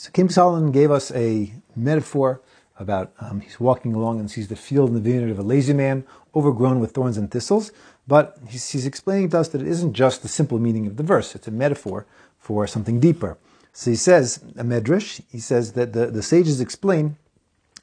So 0.00 0.10
King 0.12 0.30
Solomon 0.30 0.72
gave 0.72 0.90
us 0.90 1.12
a 1.12 1.52
metaphor 1.76 2.40
about 2.78 3.12
um, 3.20 3.42
he's 3.42 3.60
walking 3.60 3.92
along 3.92 4.18
and 4.18 4.30
sees 4.30 4.48
the 4.48 4.56
field 4.56 4.88
and 4.88 4.96
the 4.96 5.02
vineyard 5.02 5.30
of 5.30 5.38
a 5.38 5.42
lazy 5.42 5.74
man 5.74 6.06
overgrown 6.34 6.80
with 6.80 6.92
thorns 6.92 7.18
and 7.18 7.30
thistles. 7.30 7.70
But 8.08 8.38
he's, 8.48 8.70
he's 8.70 8.86
explaining 8.86 9.28
to 9.28 9.40
us 9.40 9.48
that 9.48 9.60
it 9.60 9.68
isn't 9.68 9.92
just 9.92 10.22
the 10.22 10.28
simple 10.28 10.58
meaning 10.58 10.86
of 10.86 10.96
the 10.96 11.02
verse, 11.02 11.34
it's 11.34 11.48
a 11.48 11.50
metaphor 11.50 12.06
for 12.38 12.66
something 12.66 12.98
deeper. 12.98 13.36
So 13.74 13.90
he 13.90 13.96
says, 13.96 14.42
a 14.56 14.64
medrash, 14.64 15.20
he 15.30 15.38
says 15.38 15.74
that 15.74 15.92
the, 15.92 16.06
the 16.06 16.22
sages 16.22 16.62
explain 16.62 17.18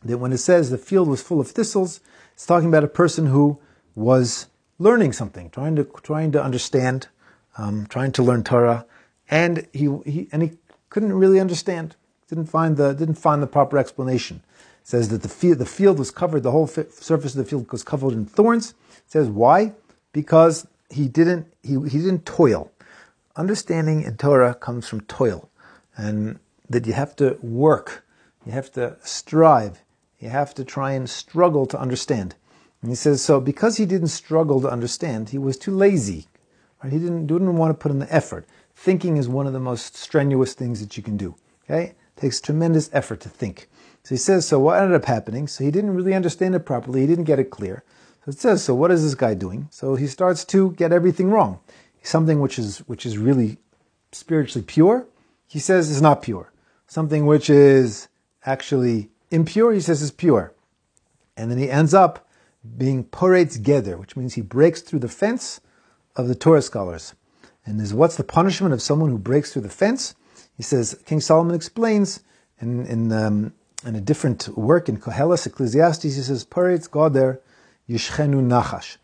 that 0.03 0.17
when 0.17 0.33
it 0.33 0.39
says 0.39 0.71
the 0.71 0.79
field 0.79 1.07
was 1.07 1.21
full 1.21 1.39
of 1.39 1.51
thistles, 1.51 1.99
it's 2.33 2.47
talking 2.47 2.69
about 2.69 2.83
a 2.83 2.87
person 2.87 3.27
who 3.27 3.59
was 3.93 4.47
learning 4.79 5.13
something, 5.13 5.51
trying 5.51 5.75
to 5.75 5.83
trying 6.01 6.31
to 6.31 6.43
understand, 6.43 7.09
um, 7.59 7.85
trying 7.85 8.11
to 8.13 8.23
learn 8.23 8.43
Torah, 8.43 8.87
and 9.29 9.67
he, 9.71 9.87
he 10.03 10.27
and 10.31 10.41
he 10.41 10.53
couldn't 10.89 11.13
really 11.13 11.39
understand, 11.39 11.95
didn't 12.29 12.45
find 12.45 12.77
the 12.77 12.93
didn't 12.93 13.15
find 13.15 13.41
the 13.41 13.47
proper 13.47 13.77
explanation. 13.77 14.41
It 14.81 14.87
says 14.87 15.09
that 15.09 15.21
the 15.21 15.29
field 15.29 15.57
the 15.59 15.65
field 15.65 15.99
was 15.99 16.11
covered, 16.11 16.43
the 16.43 16.51
whole 16.51 16.67
surface 16.67 17.35
of 17.35 17.37
the 17.37 17.45
field 17.45 17.71
was 17.71 17.83
covered 17.83 18.13
in 18.13 18.25
thorns. 18.25 18.73
It 18.97 19.11
says 19.11 19.27
why? 19.29 19.73
Because 20.13 20.67
he 20.89 21.07
didn't 21.07 21.47
he, 21.63 21.73
he 21.73 21.99
didn't 21.99 22.25
toil. 22.25 22.71
Understanding 23.35 24.03
in 24.03 24.17
Torah 24.17 24.55
comes 24.55 24.87
from 24.87 25.01
toil, 25.01 25.49
and 25.95 26.39
that 26.69 26.87
you 26.87 26.93
have 26.93 27.15
to 27.17 27.37
work, 27.41 28.03
you 28.45 28.51
have 28.51 28.71
to 28.73 28.97
strive, 29.01 29.83
you 30.19 30.29
have 30.29 30.53
to 30.55 30.63
try 30.63 30.93
and 30.93 31.09
struggle 31.09 31.65
to 31.67 31.79
understand. 31.79 32.35
And 32.81 32.91
he 32.91 32.95
says, 32.95 33.21
so 33.21 33.39
because 33.39 33.77
he 33.77 33.85
didn't 33.85 34.09
struggle 34.09 34.61
to 34.61 34.69
understand, 34.69 35.29
he 35.29 35.37
was 35.37 35.57
too 35.57 35.71
lazy. 35.71 36.25
Right? 36.83 36.93
He 36.93 36.99
didn't, 36.99 37.27
didn't 37.27 37.57
want 37.57 37.71
to 37.71 37.81
put 37.81 37.91
in 37.91 37.99
the 37.99 38.13
effort. 38.13 38.45
Thinking 38.75 39.17
is 39.17 39.27
one 39.27 39.47
of 39.47 39.53
the 39.53 39.59
most 39.59 39.95
strenuous 39.95 40.53
things 40.53 40.79
that 40.79 40.95
you 40.95 41.03
can 41.03 41.17
do. 41.17 41.35
Okay? 41.63 41.95
Takes 42.17 42.41
tremendous 42.41 42.89
effort 42.93 43.21
to 43.21 43.29
think. 43.29 43.69
So 44.03 44.15
he 44.15 44.17
says, 44.17 44.47
so 44.47 44.59
what 44.59 44.79
ended 44.79 44.95
up 44.95 45.05
happening? 45.05 45.47
So 45.47 45.63
he 45.63 45.71
didn't 45.71 45.93
really 45.95 46.13
understand 46.13 46.55
it 46.55 46.65
properly. 46.65 47.01
He 47.01 47.07
didn't 47.07 47.25
get 47.25 47.39
it 47.39 47.49
clear. 47.49 47.83
So 48.25 48.29
it 48.29 48.39
says, 48.39 48.63
so 48.63 48.73
what 48.75 48.91
is 48.91 49.03
this 49.03 49.15
guy 49.15 49.33
doing? 49.33 49.67
So 49.71 49.95
he 49.95 50.07
starts 50.07 50.43
to 50.45 50.71
get 50.71 50.91
everything 50.91 51.29
wrong. 51.29 51.59
Something 52.03 52.39
which 52.39 52.57
is, 52.57 52.79
which 52.87 53.05
is 53.05 53.17
really 53.17 53.57
spiritually 54.11 54.65
pure, 54.65 55.05
he 55.47 55.59
says 55.59 55.89
is 55.89 56.01
not 56.01 56.21
pure. 56.21 56.51
Something 56.87 57.25
which 57.25 57.49
is 57.49 58.07
actually 58.45 59.09
impure, 59.29 59.73
he 59.73 59.81
says 59.81 60.01
is 60.01 60.11
pure. 60.11 60.53
And 61.35 61.51
then 61.51 61.57
he 61.57 61.69
ends 61.69 61.93
up 61.93 62.27
being 62.77 63.03
poretz 63.03 63.59
geder, 63.59 63.99
which 63.99 64.15
means 64.15 64.33
he 64.33 64.41
breaks 64.41 64.81
through 64.81 64.99
the 64.99 65.09
fence 65.09 65.59
of 66.15 66.27
the 66.27 66.35
Torah 66.35 66.61
scholars. 66.61 67.13
And 67.65 67.79
is 67.81 67.93
what's 67.93 68.15
the 68.15 68.23
punishment 68.23 68.73
of 68.73 68.81
someone 68.81 69.09
who 69.09 69.17
breaks 69.17 69.51
through 69.51 69.63
the 69.63 69.69
fence? 69.69 70.15
He 70.57 70.63
says, 70.63 70.99
King 71.05 71.21
Solomon 71.21 71.55
explains 71.55 72.21
in, 72.59 72.85
in, 72.87 73.11
um, 73.11 73.53
in 73.85 73.95
a 73.95 74.01
different 74.01 74.49
work 74.57 74.89
in 74.89 74.97
Koheles, 74.97 75.45
Ecclesiastes, 75.45 76.03
he 76.03 76.09
says, 76.09 76.43
poretz 76.43 76.89
goder 76.89 77.39
yishchenu 77.87 78.41
nachash. 78.41 78.97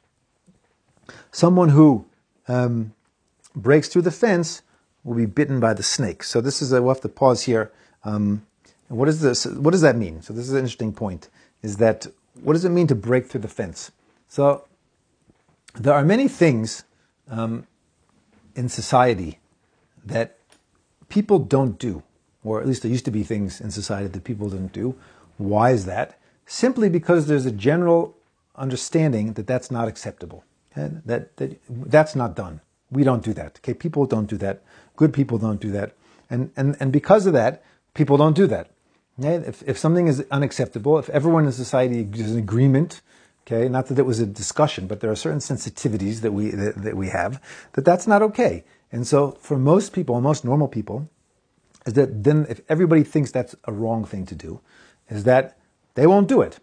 Someone 1.31 1.69
who 1.69 2.05
um, 2.47 2.93
breaks 3.55 3.87
through 3.87 4.01
the 4.01 4.11
fence 4.11 4.63
will 5.03 5.15
be 5.15 5.25
bitten 5.27 5.59
by 5.59 5.73
the 5.73 5.83
snake. 5.83 6.23
So 6.23 6.41
this 6.41 6.61
is, 6.61 6.73
a, 6.73 6.81
we'll 6.81 6.93
have 6.93 7.01
to 7.01 7.09
pause 7.09 7.43
here. 7.43 7.71
Um, 8.03 8.45
what 8.87 9.07
is 9.07 9.21
this? 9.21 9.45
What 9.45 9.71
does 9.71 9.81
that 9.81 9.95
mean? 9.95 10.21
So 10.21 10.33
this 10.33 10.45
is 10.45 10.53
an 10.53 10.59
interesting 10.59 10.93
point. 10.93 11.29
Is 11.61 11.77
that 11.77 12.07
what 12.41 12.53
does 12.53 12.65
it 12.65 12.69
mean 12.69 12.87
to 12.87 12.95
break 12.95 13.27
through 13.27 13.41
the 13.41 13.47
fence? 13.47 13.91
So 14.27 14.65
there 15.75 15.93
are 15.93 16.03
many 16.03 16.27
things 16.27 16.83
um, 17.29 17.67
in 18.55 18.69
society 18.69 19.39
that 20.05 20.37
people 21.13 21.37
don't 21.37 21.77
do, 21.77 22.01
or 22.43 22.59
at 22.59 22.65
least 22.67 22.81
there 22.81 22.91
used 22.91 23.05
to 23.05 23.11
be 23.11 23.23
things 23.23 23.61
in 23.61 23.69
society 23.69 24.07
that 24.07 24.23
people 24.23 24.49
didn't 24.49 24.73
do. 24.73 24.95
Why 25.37 25.69
is 25.69 25.85
that? 25.85 26.17
Simply 26.47 26.89
because 26.89 27.27
there's 27.27 27.45
a 27.45 27.51
general 27.51 28.17
understanding 28.55 29.33
that 29.33 29.45
that's 29.45 29.69
not 29.69 29.87
acceptable. 29.87 30.43
Okay? 30.71 30.89
That, 31.05 31.37
that 31.37 31.49
that's 31.69 32.15
not 32.15 32.35
done. 32.35 32.61
We 32.89 33.03
don't 33.03 33.23
do 33.23 33.33
that. 33.33 33.59
Okay, 33.59 33.75
people 33.75 34.07
don't 34.07 34.29
do 34.33 34.37
that. 34.37 34.63
Good 34.95 35.13
people 35.13 35.37
don't 35.37 35.61
do 35.61 35.71
that, 35.71 35.89
and 36.29 36.51
and 36.57 36.75
and 36.79 36.91
because 36.91 37.27
of 37.27 37.33
that, 37.33 37.63
people 37.93 38.17
don't 38.17 38.35
do 38.35 38.47
that. 38.47 38.65
Okay? 39.19 39.35
If, 39.51 39.63
if 39.71 39.77
something 39.77 40.07
is 40.07 40.25
unacceptable, 40.31 40.97
if 40.97 41.09
everyone 41.09 41.45
in 41.45 41.51
society 41.51 42.07
is 42.13 42.31
in 42.31 42.39
agreement, 42.39 43.01
okay, 43.45 43.69
not 43.69 43.87
that 43.87 43.99
it 43.99 44.05
was 44.05 44.19
a 44.19 44.25
discussion, 44.25 44.87
but 44.87 44.99
there 44.99 45.11
are 45.11 45.15
certain 45.15 45.39
sensitivities 45.39 46.21
that 46.21 46.31
we, 46.31 46.51
that, 46.51 46.75
that 46.83 46.95
we 46.97 47.09
have, 47.09 47.41
that 47.73 47.85
that's 47.85 48.07
not 48.07 48.21
okay. 48.29 48.63
And 48.93 49.05
so 49.05 49.31
for 49.41 49.57
most 49.57 49.91
people, 49.91 50.21
most 50.21 50.45
normal 50.45 50.69
people, 50.69 51.09
is 51.85 51.93
that 51.93 52.23
then 52.23 52.45
if 52.47 52.61
everybody 52.69 53.03
thinks 53.03 53.31
that's 53.31 53.55
a 53.65 53.73
wrong 53.73 54.05
thing 54.05 54.25
to 54.27 54.35
do, 54.35 54.61
is 55.09 55.25
that 55.25 55.57
they 55.95 56.07
won't 56.07 56.29
do 56.29 56.41
it. 56.41 56.59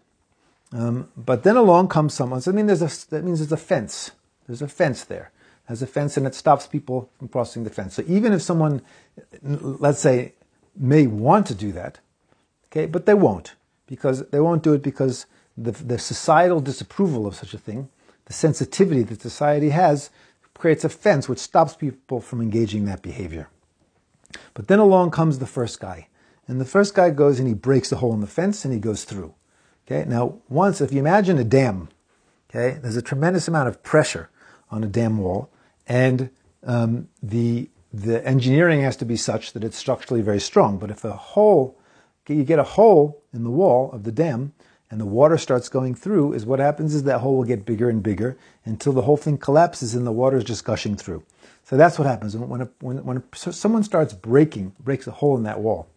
Um, 0.73 1.09
but 1.15 1.43
then 1.43 1.57
along 1.57 1.89
comes 1.89 2.15
someone. 2.15 2.41
So 2.41 2.51
I 2.51 2.55
mean, 2.55 2.65
there's 2.65 2.81
a, 2.81 3.09
that 3.11 3.23
means 3.23 3.37
there's 3.39 3.51
a 3.51 3.57
fence. 3.57 4.11
There's 4.47 4.63
a 4.63 4.67
fence 4.67 5.03
there. 5.03 5.31
There's 5.67 5.83
a 5.83 5.87
fence, 5.87 6.17
and 6.17 6.25
it 6.25 6.33
stops 6.33 6.65
people 6.65 7.11
from 7.19 7.27
crossing 7.27 7.65
the 7.65 7.69
fence. 7.69 7.93
So 7.93 8.03
even 8.07 8.33
if 8.33 8.41
someone, 8.41 8.81
let's 9.43 9.99
say, 9.99 10.33
may 10.75 11.05
want 11.05 11.45
to 11.47 11.55
do 11.55 11.71
that, 11.73 11.99
Okay, 12.71 12.85
but 12.85 13.05
they 13.05 13.13
won't 13.13 13.55
because 13.85 14.27
they 14.29 14.39
won't 14.39 14.63
do 14.63 14.73
it 14.73 14.81
because 14.81 15.25
the, 15.57 15.71
the 15.71 15.99
societal 15.99 16.61
disapproval 16.61 17.27
of 17.27 17.35
such 17.35 17.53
a 17.53 17.57
thing, 17.57 17.89
the 18.25 18.33
sensitivity 18.33 19.03
that 19.03 19.21
society 19.21 19.69
has, 19.69 20.09
creates 20.61 20.83
a 20.83 20.89
fence 20.89 21.27
which 21.27 21.39
stops 21.39 21.73
people 21.73 22.21
from 22.21 22.39
engaging 22.39 22.85
that 22.85 23.01
behavior. 23.01 23.49
But 24.53 24.67
then 24.67 24.77
along 24.77 25.09
comes 25.09 25.39
the 25.39 25.47
first 25.47 25.79
guy. 25.79 26.07
And 26.47 26.61
the 26.61 26.65
first 26.65 26.93
guy 26.93 27.09
goes 27.09 27.39
and 27.39 27.47
he 27.47 27.55
breaks 27.55 27.91
a 27.91 27.95
hole 27.95 28.13
in 28.13 28.21
the 28.21 28.27
fence 28.27 28.63
and 28.63 28.71
he 28.71 28.79
goes 28.79 29.03
through. 29.03 29.33
Okay, 29.87 30.07
now 30.07 30.37
once, 30.49 30.79
if 30.79 30.93
you 30.93 30.99
imagine 30.99 31.39
a 31.39 31.43
dam, 31.43 31.89
okay, 32.47 32.77
there's 32.79 32.95
a 32.95 33.01
tremendous 33.01 33.47
amount 33.47 33.69
of 33.69 33.81
pressure 33.81 34.29
on 34.69 34.83
a 34.83 34.87
dam 34.87 35.17
wall, 35.17 35.49
and 35.87 36.29
um, 36.63 37.09
the 37.23 37.67
the 37.91 38.25
engineering 38.25 38.81
has 38.81 38.95
to 38.97 39.05
be 39.05 39.17
such 39.17 39.53
that 39.53 39.63
it's 39.63 39.75
structurally 39.75 40.21
very 40.21 40.39
strong. 40.39 40.77
But 40.77 40.91
if 40.91 41.03
a 41.03 41.13
hole 41.13 41.75
you 42.27 42.43
get 42.43 42.59
a 42.59 42.63
hole 42.63 43.23
in 43.33 43.43
the 43.43 43.49
wall 43.49 43.91
of 43.91 44.03
the 44.03 44.11
dam 44.11 44.53
and 44.91 44.99
the 44.99 45.05
water 45.05 45.37
starts 45.37 45.69
going 45.69 45.95
through, 45.95 46.33
is 46.33 46.45
what 46.45 46.59
happens 46.59 46.93
is 46.93 47.03
that 47.03 47.21
hole 47.21 47.37
will 47.37 47.45
get 47.45 47.65
bigger 47.65 47.89
and 47.89 48.03
bigger 48.03 48.37
until 48.65 48.91
the 48.91 49.03
whole 49.03 49.17
thing 49.17 49.37
collapses 49.37 49.95
and 49.95 50.05
the 50.05 50.11
water 50.11 50.37
is 50.37 50.43
just 50.43 50.65
gushing 50.65 50.97
through. 50.97 51.23
So 51.63 51.77
that's 51.77 51.97
what 51.97 52.05
happens 52.05 52.35
when, 52.35 52.61
a, 52.61 52.69
when, 52.81 53.03
when 53.05 53.17
a, 53.17 53.53
someone 53.53 53.83
starts 53.83 54.13
breaking, 54.13 54.75
breaks 54.81 55.07
a 55.07 55.11
hole 55.11 55.37
in 55.37 55.43
that 55.43 55.61
wall. 55.61 55.87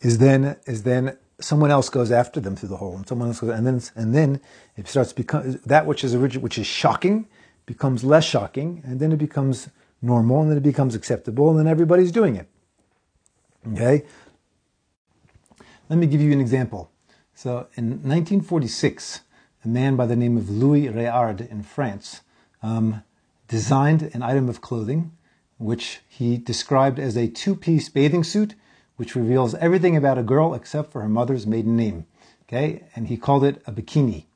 Is 0.00 0.18
then 0.18 0.56
is 0.66 0.84
then 0.84 1.18
someone 1.38 1.70
else 1.70 1.90
goes 1.90 2.10
after 2.10 2.40
them 2.40 2.56
through 2.56 2.70
the 2.70 2.78
hole, 2.78 2.96
and 2.96 3.06
someone 3.06 3.28
else 3.28 3.40
goes, 3.40 3.50
and 3.50 3.66
then 3.66 3.82
and 3.94 4.14
then 4.14 4.40
it 4.76 4.88
starts 4.88 5.12
become 5.12 5.60
that 5.66 5.84
which 5.84 6.02
is 6.02 6.14
original, 6.14 6.42
which 6.42 6.56
is 6.56 6.66
shocking, 6.66 7.28
becomes 7.66 8.02
less 8.02 8.24
shocking, 8.24 8.82
and 8.84 8.98
then 8.98 9.12
it 9.12 9.18
becomes 9.18 9.68
normal, 10.00 10.40
and 10.40 10.50
then 10.50 10.56
it 10.56 10.62
becomes 10.62 10.94
acceptable, 10.94 11.50
and 11.50 11.58
then 11.58 11.66
everybody's 11.66 12.10
doing 12.10 12.36
it. 12.36 12.48
Okay, 13.74 14.04
let 15.90 15.98
me 15.98 16.06
give 16.06 16.22
you 16.22 16.32
an 16.32 16.40
example. 16.40 16.90
So 17.42 17.68
in 17.74 18.02
1946, 18.02 19.22
a 19.64 19.68
man 19.68 19.96
by 19.96 20.04
the 20.04 20.14
name 20.14 20.36
of 20.36 20.50
Louis 20.50 20.88
Réard 20.88 21.50
in 21.50 21.62
France 21.62 22.20
um, 22.62 23.02
designed 23.48 24.10
an 24.12 24.22
item 24.22 24.50
of 24.50 24.60
clothing 24.60 25.12
which 25.56 26.00
he 26.06 26.36
described 26.36 26.98
as 26.98 27.16
a 27.16 27.28
two 27.28 27.56
piece 27.56 27.88
bathing 27.88 28.24
suit 28.24 28.56
which 28.96 29.16
reveals 29.16 29.54
everything 29.54 29.96
about 29.96 30.18
a 30.18 30.22
girl 30.22 30.52
except 30.52 30.92
for 30.92 31.00
her 31.00 31.08
mother's 31.08 31.46
maiden 31.46 31.76
name. 31.76 32.04
Okay, 32.42 32.84
and 32.94 33.08
he 33.08 33.16
called 33.16 33.44
it 33.44 33.62
a 33.66 33.72
bikini. 33.72 34.26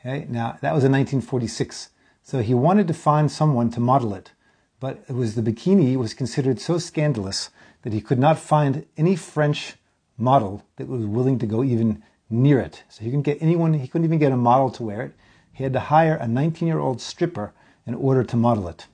Okay, 0.00 0.26
now 0.30 0.56
that 0.62 0.72
was 0.72 0.82
in 0.82 0.92
1946. 0.92 1.90
So 2.22 2.40
he 2.40 2.54
wanted 2.54 2.88
to 2.88 2.94
find 2.94 3.30
someone 3.30 3.68
to 3.72 3.80
model 3.80 4.14
it, 4.14 4.32
but 4.80 5.04
it 5.10 5.12
was 5.12 5.34
the 5.34 5.42
bikini 5.42 5.94
was 5.98 6.14
considered 6.14 6.58
so 6.58 6.78
scandalous 6.78 7.50
that 7.82 7.92
he 7.92 8.00
could 8.00 8.18
not 8.18 8.38
find 8.38 8.86
any 8.96 9.14
French 9.14 9.74
model 10.16 10.64
that 10.76 10.88
was 10.88 11.04
willing 11.04 11.38
to 11.38 11.46
go 11.46 11.62
even 11.62 12.02
near 12.28 12.58
it. 12.60 12.82
So 12.88 13.04
he 13.04 13.10
couldn't 13.10 13.22
get 13.22 13.38
anyone, 13.40 13.74
he 13.74 13.88
couldn't 13.88 14.04
even 14.04 14.18
get 14.18 14.32
a 14.32 14.36
model 14.36 14.70
to 14.70 14.82
wear 14.82 15.02
it. 15.02 15.12
He 15.52 15.62
had 15.62 15.72
to 15.72 15.80
hire 15.80 16.16
a 16.16 16.28
19 16.28 16.66
year 16.66 16.78
old 16.78 17.00
stripper 17.00 17.52
in 17.86 17.94
order 17.94 18.24
to 18.24 18.36
model 18.36 18.68
it. 18.68 18.86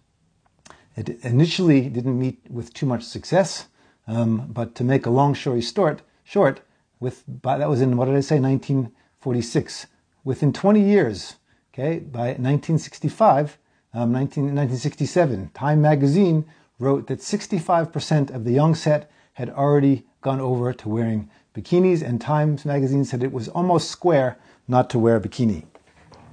It 0.94 1.08
initially 1.24 1.88
didn't 1.88 2.18
meet 2.18 2.40
with 2.50 2.74
too 2.74 2.86
much 2.86 3.02
success, 3.02 3.68
um, 4.06 4.48
but 4.48 4.74
to 4.76 4.84
make 4.84 5.06
a 5.06 5.10
long 5.10 5.34
story 5.34 5.62
short, 5.62 6.02
short, 6.22 6.60
with 7.00 7.24
by, 7.26 7.58
that 7.58 7.68
was 7.68 7.80
in 7.80 7.96
what 7.96 8.04
did 8.04 8.14
I 8.14 8.20
say, 8.20 8.38
1946. 8.38 9.86
Within 10.24 10.52
20 10.52 10.80
years, 10.80 11.36
okay, 11.72 11.98
by 11.98 12.28
1965, 12.38 13.58
um, 13.94 14.12
19, 14.12 14.44
1967, 14.44 15.50
Time 15.54 15.82
magazine 15.82 16.44
wrote 16.78 17.06
that 17.06 17.20
65% 17.20 18.34
of 18.34 18.44
the 18.44 18.52
young 18.52 18.74
set 18.74 19.10
had 19.34 19.50
already 19.50 20.04
gone 20.20 20.40
over 20.40 20.72
to 20.72 20.88
wearing 20.88 21.30
bikinis, 21.54 22.02
and 22.02 22.20
Times 22.20 22.64
magazine 22.64 23.04
said 23.04 23.22
it 23.22 23.32
was 23.32 23.48
almost 23.48 23.90
square 23.90 24.38
not 24.68 24.90
to 24.90 24.98
wear 24.98 25.16
a 25.16 25.20
bikini. 25.20 25.64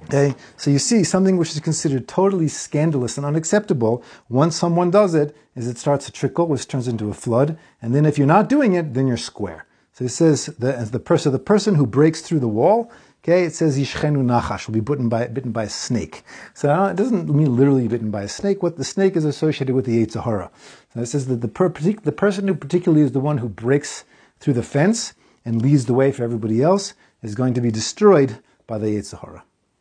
Okay, 0.04 0.34
so 0.56 0.70
you 0.70 0.78
see 0.78 1.04
something 1.04 1.36
which 1.36 1.50
is 1.50 1.60
considered 1.60 2.08
totally 2.08 2.48
scandalous 2.48 3.16
and 3.16 3.26
unacceptable. 3.26 4.02
Once 4.28 4.56
someone 4.56 4.90
does 4.90 5.14
it, 5.14 5.36
is 5.54 5.68
it 5.68 5.78
starts 5.78 6.06
to 6.06 6.12
trickle, 6.12 6.46
which 6.46 6.66
turns 6.66 6.88
into 6.88 7.10
a 7.10 7.14
flood, 7.14 7.58
and 7.82 7.94
then 7.94 8.06
if 8.06 8.16
you're 8.18 8.26
not 8.26 8.48
doing 8.48 8.72
it, 8.72 8.94
then 8.94 9.06
you're 9.06 9.16
square. 9.16 9.66
So 9.92 10.06
it 10.06 10.10
says 10.10 10.48
as 10.62 10.90
the 10.90 10.98
person, 10.98 11.32
the 11.32 11.38
person 11.38 11.74
who 11.74 11.86
breaks 11.86 12.22
through 12.22 12.40
the 12.40 12.48
wall, 12.48 12.90
okay, 13.22 13.44
it 13.44 13.54
says 13.54 13.78
yishchenu 13.78 14.24
nachash 14.24 14.66
will 14.66 14.74
be 14.74 14.80
bitten 14.80 15.08
by 15.08 15.26
bitten 15.26 15.52
by 15.52 15.64
a 15.64 15.68
snake. 15.68 16.22
So 16.54 16.70
uh, 16.70 16.90
it 16.90 16.96
doesn't 16.96 17.28
mean 17.28 17.56
literally 17.56 17.88
bitten 17.88 18.10
by 18.10 18.22
a 18.22 18.28
snake. 18.28 18.62
What 18.62 18.76
the 18.76 18.84
snake 18.84 19.16
is 19.16 19.24
associated 19.24 19.74
with 19.74 19.86
the 19.86 20.04
Yetzer 20.04 20.50
So 20.94 21.00
it 21.00 21.06
says 21.06 21.26
that 21.26 21.40
the, 21.40 21.48
per, 21.48 21.68
the 21.68 22.12
person 22.12 22.48
who 22.48 22.54
particularly 22.54 23.04
is 23.04 23.12
the 23.12 23.20
one 23.20 23.38
who 23.38 23.48
breaks 23.48 24.04
through 24.38 24.54
the 24.54 24.62
fence 24.62 25.14
and 25.44 25.62
leads 25.62 25.86
the 25.86 25.94
way 25.94 26.12
for 26.12 26.24
everybody 26.24 26.62
else 26.62 26.94
is 27.22 27.34
going 27.34 27.54
to 27.54 27.60
be 27.60 27.70
destroyed 27.70 28.38
by 28.66 28.78
the 28.78 28.86
Yetzer 28.86 29.20
Hara. 29.20 29.44